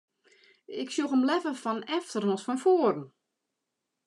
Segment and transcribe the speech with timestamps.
[0.81, 3.01] Ik sjoch him leaver fan efteren as fan foaren.